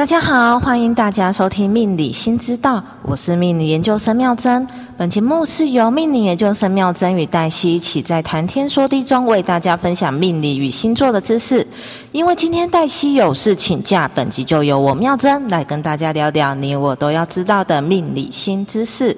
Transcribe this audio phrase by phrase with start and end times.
[0.00, 4.66] 大家好，欢迎大家收听《命理新知道》，我是命理研究生妙珍。
[4.96, 11.66] 本节目是由命理研究生妙珍与黛西一起在谈天说地中为大家分享命理与星座的知识。
[12.12, 19.14] 因为今天黛西有事请假，本集就由我妙珍来跟大家聊聊你我都要知道的命理新知识。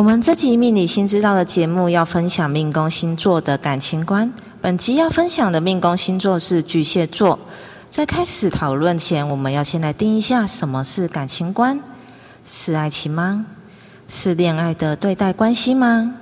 [0.00, 4.32] 我们这集命理新知道的节目要分享命宫星座的感情观。
[4.62, 7.38] 本集要分享的命宫星座是巨蟹座。
[7.90, 11.78] 在开始讨论前，我们要先来定一下什么是感情观：
[12.46, 13.44] 是爱情吗？
[14.08, 16.14] 是恋爱的对待关系吗？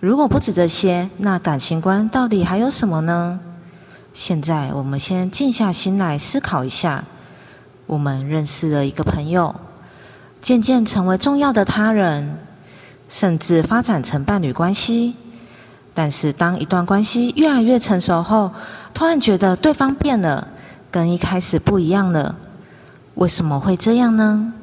[0.00, 3.38] 如果不止这些，那感情观到底还有什么呢？
[4.14, 7.04] 现在我们先静下心来思考一下。
[7.84, 9.54] 我们认识了一个朋友，
[10.40, 12.38] 渐渐成为重要的他人。
[13.12, 15.14] 甚至发展成伴侣关系，
[15.92, 18.50] 但是当一段关系越来越成熟后，
[18.94, 20.48] 突然觉得对方变了，
[20.90, 22.34] 跟一开始不一样了。
[23.16, 24.54] 为什么会这样呢？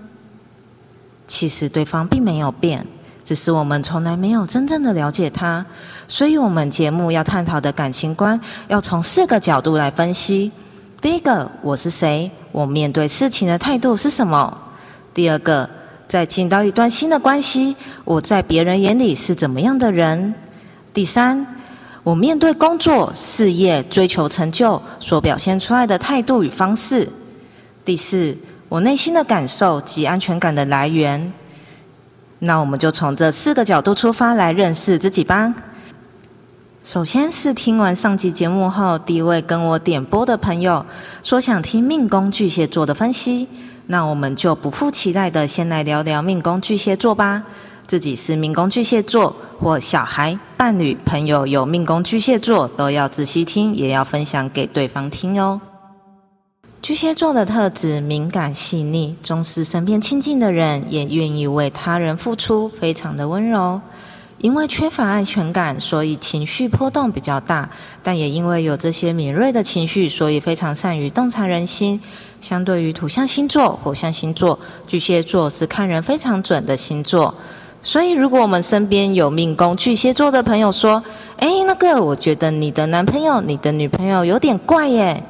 [1.27, 2.87] 其实对方并没有变，
[3.23, 5.63] 只是我们从来没有真正的了解他。
[6.07, 10.51] 所以，我们节目要探讨的感情观，要从四个角度来分析。
[10.99, 12.31] 第一个，我是谁？
[12.51, 14.57] 我面对事情的态度是什么？
[15.13, 15.69] 第二个。
[16.09, 20.33] 在进到一段新的关系，我在别人眼里是怎么样的人？
[20.91, 21.45] 第三，
[22.01, 27.07] 我面对工作、事业、追求成就所表现出来的态度与方式。
[27.85, 28.35] 第四，
[28.67, 31.31] 我内心的感受及安全感的来源。
[32.39, 35.53] 那我们就从这四个角度出发来认识自己吧。
[36.83, 40.83] 首先是听完上集节目后，第一位跟我点播的朋友
[41.21, 43.47] 说想听命宫巨蟹座的分析。
[43.91, 47.43] 那我们就不负期待的先来聊聊命宫巨蟹座吧。
[47.87, 55.59] 自己是命宫巨蟹座，或小孩、伴侣、朋友有命宫巨蟹座，都要仔细听，也要分享给对方听哦。
[56.83, 63.81] 巨蟹座的特质：敏感细腻，重视身边亲近的人，也愿意为他人付出，非常的温柔。
[64.39, 67.69] 因为缺乏安全感，所以情绪波动比较大。
[68.01, 72.01] 但也因为有这些敏锐的情绪，所以非常善于洞察人心。
[72.41, 74.57] 相对于土象星座、火象星座，
[74.87, 77.35] 巨蟹座是看人非常准的星座。
[77.81, 81.03] 所以，如果我们身边有命宫巨蟹座的朋友说
[81.37, 85.23] ：“哎，那个，我觉得你的男朋友、你的女朋友有点怪耶。”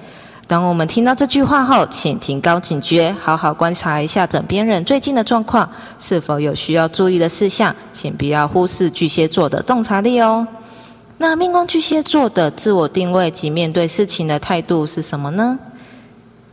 [0.49, 10.47] 当我们听到这句话后，请提高警觉，好好观察一下枕边人最近的状况，是否有需要注意的事项，请不要忽视巨蟹座的洞察力哦。
[11.19, 15.59] 那命宫巨蟹座的自我定位及面对事情的态度是什么呢？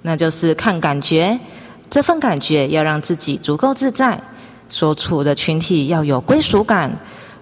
[0.02, 1.40] 那就是看感觉，
[1.88, 4.20] 这份感觉要让自己足够自在，
[4.68, 6.94] 所处的群体要有归属感，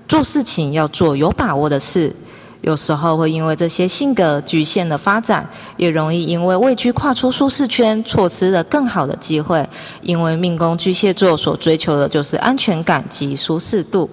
[0.07, 2.15] 做事情要做有把握的事。
[2.65, 9.69] 有时候会因为这些性格局限的发展，也容易因为畏惧跨出舒适圈，错失了更好的机会。
[10.01, 14.09] 因为命宫巨蟹座所追求的就是安全感及舒适度。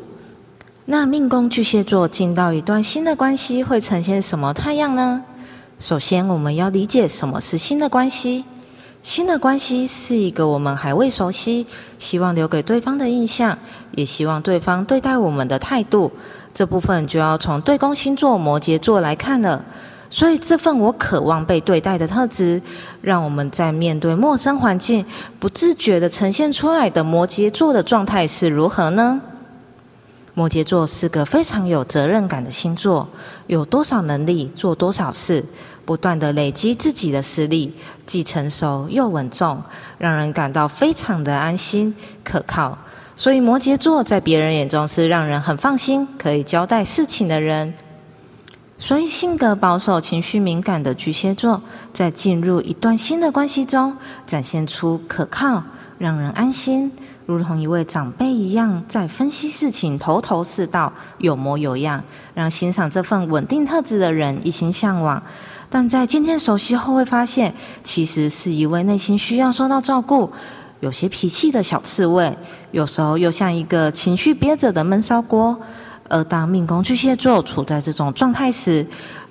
[0.84, 5.23] 那命宫巨蟹座进到一段新的关系，会呈现什么太阳呢？
[5.79, 8.44] 首先，我们要理解什么是新的关系。
[9.03, 11.66] 新的关系是一个我们还未熟悉，
[11.97, 13.57] 希望留给对方的印象，
[13.95, 16.12] 也希望对方对待我们的态度。
[16.53, 19.66] 这部分就要从对宫星座摩羯座来看了。
[20.11, 22.61] 所以，这份我渴望被对待的特质，
[23.01, 25.03] 让我们在面对陌生环境，
[25.40, 29.19] 不自觉的呈现出来的摩羯座的状态是如何呢？
[30.34, 33.07] 摩羯座是个非常有责任感的星座，
[33.47, 35.44] 有多少能力做多少事。
[35.85, 37.73] 不断的累积自己的实力，
[38.05, 39.61] 既成熟又稳重，
[39.97, 42.77] 让人感到非常的安心可靠。
[43.15, 47.73] 所以摩羯座在别人眼中是让人很放心、可以交代事情的人。
[48.77, 51.61] 所以性格保守、情绪敏感的巨蟹座，
[51.93, 55.63] 在进入一段新的关系中，展现出可靠、
[56.01, 56.91] 让人安心，
[57.28, 62.03] 如同一位长辈一样，在分析事情头头是道、有模有样，
[62.34, 65.22] 让欣赏这份稳定特质的人一心向往。
[65.70, 67.53] 但在渐渐熟悉后，会发现
[67.84, 70.31] 其实是一位内心需要受到照顾、
[70.79, 72.35] 有些脾气的小刺猬，
[72.72, 75.55] 有时候又像一个情绪憋着的闷烧锅。
[76.09, 78.85] 而当命宫巨蟹座处在这种状态时，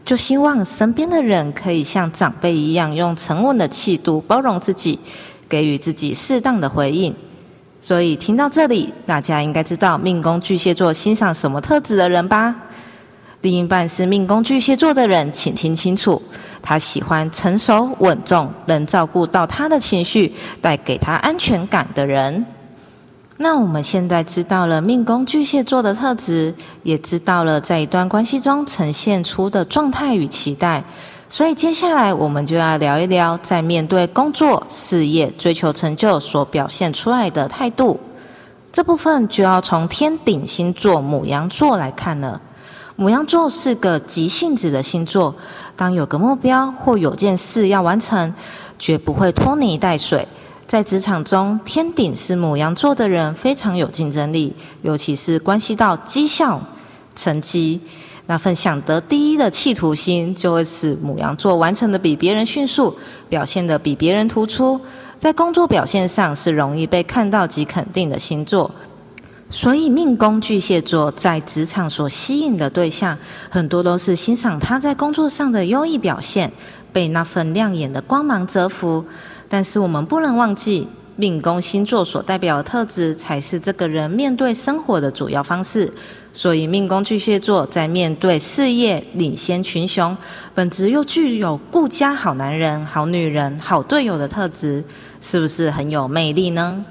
[0.04, 4.98] 就希望身边的人可以像长辈一样，用沉稳的气度包容自己，
[5.50, 7.14] 给予自己适当的回应。
[7.82, 12.54] 所以听到这里，大家应该知道命宫巨蟹座欣赏什么特质的人吧？
[13.42, 16.20] 另一半是命宫巨蟹座的人，请听清楚，
[16.60, 22.44] 他喜欢成熟稳重、能照顾到他的情绪、带给他安全感的人。
[23.38, 30.84] 那我们现在知道了命宫巨蟹座的特质，也知道了在一段关系中呈现出的状态与期待，
[31.32, 38.00] 所以接下来我们就要聊一聊，在面对工作、事业、追求成就所表现出来的态度。
[38.72, 42.42] 这部分就要从天顶星座母羊座来看了。
[42.96, 45.32] 母羊座是个急性子的星座，
[45.76, 48.34] 当有个目标或有件事要完成，
[48.76, 50.26] 绝不会拖泥带水。
[50.66, 56.60] 在职场中，天顶是母羊座的人非常有竞争力，尤其是关系到绩效、
[57.14, 57.80] 成绩，
[58.30, 62.96] 那份想得第一的企图心，就会使母羊座完成的比别人迅速，
[63.28, 64.80] 表现的比别人突出，
[65.18, 68.70] 在工作表现上是容易被看到及肯定的星座。
[69.50, 73.18] 所以，命宫巨蟹座在职场所吸引的对象，
[73.48, 76.52] 很多都是欣赏他在工作上的优异表现，
[76.92, 79.04] 被那份亮眼的光芒折服。
[79.48, 80.86] 但是我们不能忘记，
[81.20, 85.92] 命宫星座所代表的特质才是这个人面对生活的主要方式。
[86.32, 90.16] 所以，命宫巨蟹座在面对事业领先群雄，
[90.54, 94.82] 本质又具有顾家好男人、好女人、好队友的特质，
[95.20, 96.82] 是不是很有魅力呢？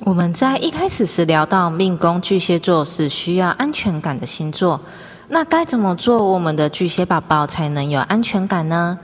[0.00, 4.80] 我们在一开始时聊到，命宫巨蟹座是需要安全感的星座，
[5.28, 8.98] 那该怎么做，我们的巨蟹宝宝才能有安全感呢？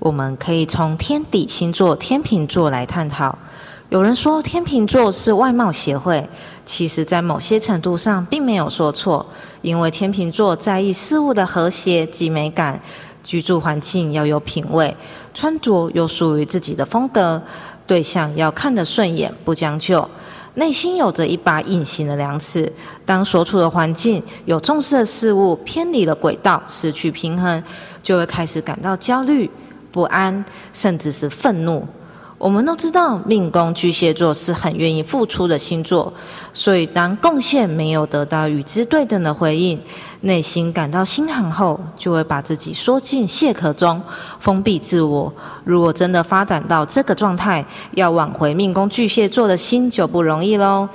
[0.00, 3.38] 我们可以从天底星座天秤座来探讨。
[3.90, 6.26] 有人说天秤座是外貌协会，
[6.64, 9.26] 其实，在某些程度上并没有说错。
[9.60, 12.80] 因为天秤座在意事物的和谐及美感，
[13.22, 14.96] 居住环境要有品味，
[15.34, 17.42] 穿着有属于自己的风格，
[17.86, 20.08] 对象要看得顺眼，不将就。
[20.54, 22.72] 内心有着一把隐形的量尺，
[23.04, 27.62] 当所处的环境有重视的事物偏离了轨道，失去平衡，
[28.02, 29.50] 就会开始感到焦虑。
[29.90, 31.86] 不安，甚至是愤怒。
[32.38, 36.10] 我们都知道，命宫巨蟹座是很愿意付出的星座，
[36.54, 39.78] 所以当贡献没有得到与之对等的回应，
[40.22, 44.00] 内心感到心寒后，就会把自己缩进蟹壳中，
[44.38, 45.30] 封闭自我。
[45.64, 50.88] 如果真的发展到这个状态，要挽回命宫巨蟹座的心就不容易喽。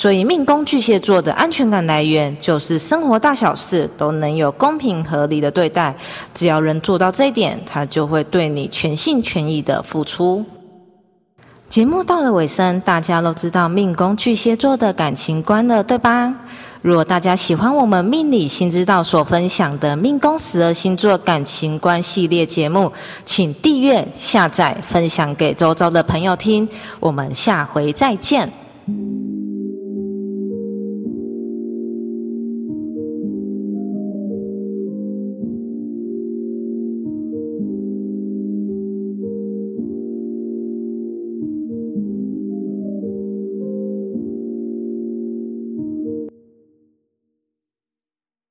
[0.00, 5.92] 所以，命宫巨蟹座的安全感来源就是生活大小事都能有公平合理的对待。
[6.32, 10.44] 只要能做到这一点，他就会对你全心全意的付出。
[11.68, 16.32] 节目到了尾声，大家都知道命宫巨蟹座的感情观了，对吧？
[16.80, 22.92] 如果大家喜欢我们命理新知道所分享的命宫十二星座感情观系列节目，
[23.24, 26.68] 请订阅、下载、分享给周遭的朋友听。
[27.00, 28.48] 我们下回再见。